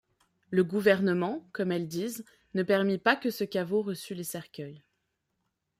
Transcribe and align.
Le 0.49 0.63
gouvernement, 0.63 1.47
comme 1.51 1.71
elles 1.71 1.87
disent, 1.87 2.25
ne 2.55 2.63
permit 2.63 2.97
pas 2.97 3.15
que 3.15 3.29
ce 3.29 3.43
caveau 3.43 3.83
reçût 3.83 4.15
les 4.15 4.23
cercueils. 4.23 4.83